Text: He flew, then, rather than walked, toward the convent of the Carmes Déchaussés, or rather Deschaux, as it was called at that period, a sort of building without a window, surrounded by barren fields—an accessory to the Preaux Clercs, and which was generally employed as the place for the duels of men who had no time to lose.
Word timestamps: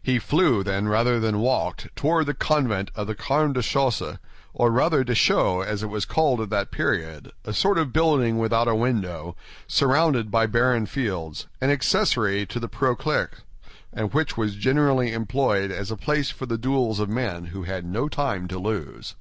He 0.00 0.20
flew, 0.20 0.62
then, 0.62 0.86
rather 0.86 1.18
than 1.18 1.40
walked, 1.40 1.88
toward 1.96 2.26
the 2.26 2.34
convent 2.34 2.92
of 2.94 3.08
the 3.08 3.16
Carmes 3.16 3.56
Déchaussés, 3.56 4.20
or 4.54 4.70
rather 4.70 5.02
Deschaux, 5.02 5.60
as 5.60 5.82
it 5.82 5.88
was 5.88 6.04
called 6.04 6.40
at 6.40 6.50
that 6.50 6.70
period, 6.70 7.32
a 7.44 7.52
sort 7.52 7.76
of 7.76 7.92
building 7.92 8.38
without 8.38 8.68
a 8.68 8.76
window, 8.76 9.34
surrounded 9.66 10.30
by 10.30 10.46
barren 10.46 10.86
fields—an 10.86 11.68
accessory 11.68 12.46
to 12.46 12.60
the 12.60 12.68
Preaux 12.68 12.94
Clercs, 12.94 13.40
and 13.92 14.14
which 14.14 14.36
was 14.36 14.54
generally 14.54 15.12
employed 15.12 15.72
as 15.72 15.88
the 15.88 15.96
place 15.96 16.30
for 16.30 16.46
the 16.46 16.56
duels 16.58 17.00
of 17.00 17.08
men 17.08 17.46
who 17.46 17.64
had 17.64 17.84
no 17.84 18.08
time 18.08 18.46
to 18.46 18.60
lose. 18.60 19.16